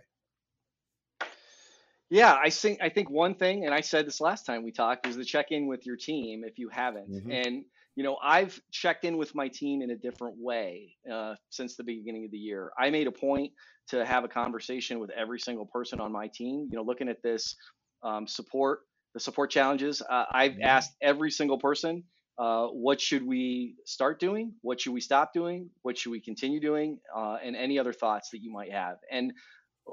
[2.10, 5.06] Yeah, I think I think one thing, and I said this last time we talked,
[5.06, 7.10] is to check in with your team if you haven't.
[7.10, 7.46] Mhm.
[7.46, 7.64] And
[7.96, 11.84] you know, I've checked in with my team in a different way uh, since the
[11.84, 12.72] beginning of the year.
[12.78, 13.52] I made a point
[13.88, 16.68] to have a conversation with every single person on my team.
[16.70, 17.56] You know, looking at this
[18.02, 18.80] um, support,
[19.14, 20.02] the support challenges.
[20.02, 20.62] Uh, I've mm-hmm.
[20.62, 22.02] asked every single person,
[22.38, 24.54] uh, what should we start doing?
[24.62, 25.70] What should we stop doing?
[25.82, 26.98] What should we continue doing?
[27.14, 28.96] Uh, and any other thoughts that you might have.
[29.10, 29.32] And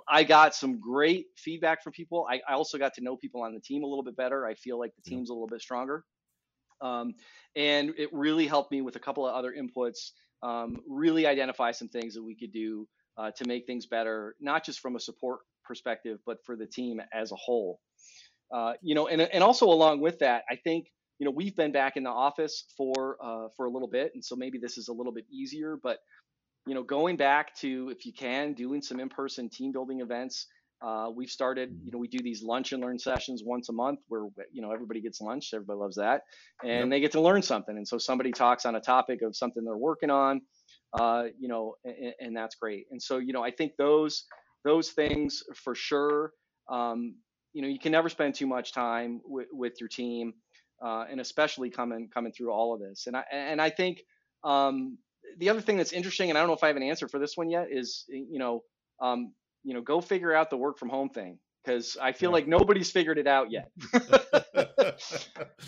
[0.07, 2.27] I got some great feedback from people.
[2.29, 4.45] I, I, also got to know people on the team a little bit better.
[4.45, 6.05] I feel like the team's a little bit stronger.
[6.81, 7.13] Um,
[7.55, 10.11] and it really helped me with a couple of other inputs,
[10.41, 12.87] um, really identify some things that we could do
[13.17, 17.01] uh, to make things better, not just from a support perspective, but for the team
[17.13, 17.79] as a whole.
[18.51, 20.87] Uh, you know, and, and also along with that, I think,
[21.21, 24.25] you know, we've been back in the office for uh, for a little bit, and
[24.25, 25.77] so maybe this is a little bit easier.
[25.81, 25.99] But
[26.65, 30.47] you know, going back to if you can, doing some in-person team building events,
[30.81, 31.85] uh, we've started, mm-hmm.
[31.85, 34.71] you know, we do these lunch and learn sessions once a month where, you know,
[34.71, 35.51] everybody gets lunch.
[35.53, 36.23] Everybody loves that.
[36.63, 36.89] And yep.
[36.89, 37.77] they get to learn something.
[37.77, 40.41] And so somebody talks on a topic of something they're working on,
[40.99, 42.87] uh, you know, and, and, that's great.
[42.89, 44.23] And so, you know, I think those,
[44.65, 46.31] those things for sure,
[46.67, 47.13] um,
[47.53, 50.33] you know, you can never spend too much time w- with your team,
[50.83, 53.07] uh, and especially coming, coming through all of this.
[53.07, 54.01] And I, and I think,
[54.43, 54.97] um,
[55.37, 57.19] the other thing that's interesting, and I don't know if I have an answer for
[57.19, 58.63] this one yet, is, you know,
[58.99, 62.35] um, you know, go figure out the work from home thing because I feel yeah.
[62.35, 63.71] like nobody's figured it out yet.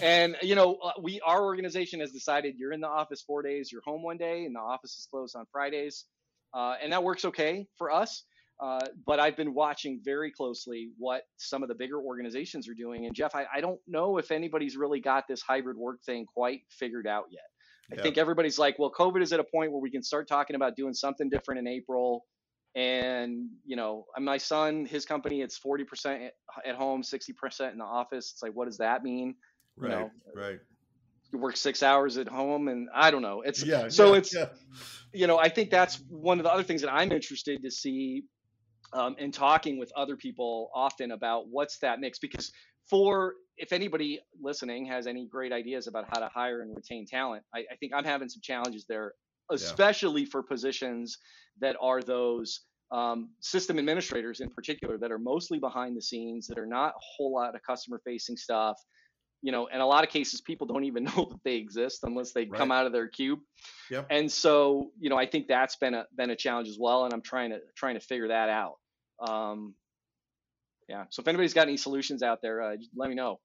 [0.01, 3.72] and you know, uh, we our organization has decided you're in the office four days,
[3.72, 6.05] you're home one day, and the office is closed on Fridays,
[6.53, 8.24] uh, and that works okay for us.
[8.59, 13.05] Uh, but I've been watching very closely what some of the bigger organizations are doing.
[13.05, 16.61] And Jeff, I, I don't know if anybody's really got this hybrid work thing quite
[16.69, 17.43] figured out yet.
[17.91, 18.03] I yeah.
[18.03, 20.75] think everybody's like, well, COVID is at a point where we can start talking about
[20.75, 22.23] doing something different in April
[22.75, 26.29] and you know my son his company it's 40%
[26.65, 29.35] at home 60% in the office it's like what does that mean
[29.77, 30.59] right you know, right
[31.31, 34.35] you work six hours at home and i don't know it's yeah so yeah, it's
[34.35, 34.45] yeah.
[35.13, 38.23] you know i think that's one of the other things that i'm interested to see
[38.93, 42.51] um, in talking with other people often about what's that mix because
[42.89, 47.43] for if anybody listening has any great ideas about how to hire and retain talent
[47.53, 49.13] i, I think i'm having some challenges there
[49.51, 50.29] especially yeah.
[50.31, 51.17] for positions
[51.59, 56.59] that are those um, system administrators in particular that are mostly behind the scenes, that
[56.59, 58.77] are not a whole lot of customer facing stuff.
[59.41, 62.31] You know, in a lot of cases, people don't even know that they exist unless
[62.31, 62.57] they right.
[62.57, 63.39] come out of their cube.
[63.89, 64.07] Yep.
[64.09, 67.13] And so, you know, I think that's been a been a challenge as well, and
[67.13, 68.75] I'm trying to trying to figure that out.
[69.20, 69.76] Um,
[70.89, 71.05] yeah.
[71.09, 73.39] So if anybody's got any solutions out there, uh, let me know.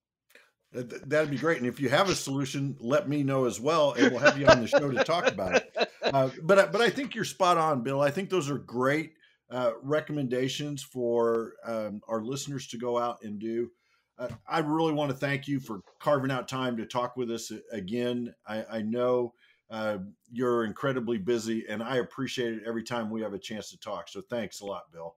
[0.72, 1.58] That'd be great.
[1.58, 4.46] And if you have a solution, let me know as well, and we'll have you
[4.46, 5.72] on the show to talk about it.
[6.00, 8.00] Uh, but but I think you're spot on, Bill.
[8.00, 9.12] I think those are great
[9.50, 13.70] uh, recommendations for um, our listeners to go out and do.
[14.18, 17.52] Uh, I really want to thank you for carving out time to talk with us
[17.72, 18.34] again.
[18.46, 19.34] I, I know
[19.70, 19.98] uh,
[20.30, 24.08] you're incredibly busy, and I appreciate it every time we have a chance to talk.
[24.08, 25.14] So thanks a lot, Bill.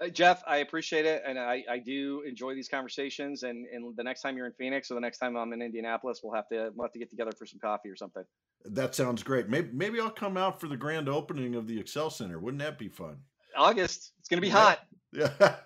[0.00, 3.42] Uh, Jeff, I appreciate it, and I, I do enjoy these conversations.
[3.42, 6.20] And, and the next time you're in Phoenix, or the next time I'm in Indianapolis,
[6.22, 8.22] we'll have to we'll have to get together for some coffee or something.
[8.64, 9.48] That sounds great.
[9.48, 12.38] Maybe maybe I'll come out for the grand opening of the Excel Center.
[12.38, 13.16] Wouldn't that be fun?
[13.56, 14.12] August.
[14.20, 14.80] It's gonna be hot.
[15.12, 15.30] Yeah,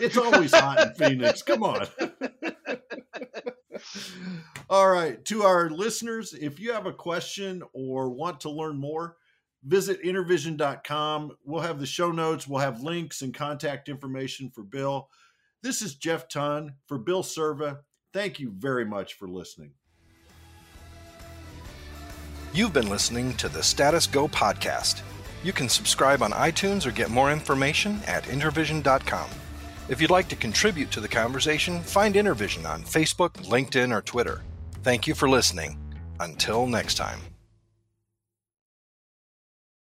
[0.00, 1.42] it's always hot in Phoenix.
[1.42, 1.86] Come on.
[4.68, 9.16] All right, to our listeners, if you have a question or want to learn more
[9.64, 11.32] visit intervision.com.
[11.44, 15.08] We'll have the show notes, we'll have links and contact information for Bill.
[15.62, 17.80] This is Jeff Tunn for Bill Serva.
[18.12, 19.72] Thank you very much for listening.
[22.52, 25.02] You've been listening to the Status Go podcast.
[25.44, 29.30] You can subscribe on iTunes or get more information at intervision.com.
[29.88, 34.42] If you'd like to contribute to the conversation, find Intervision on Facebook, LinkedIn, or Twitter.
[34.82, 35.78] Thank you for listening.
[36.20, 37.20] Until next time.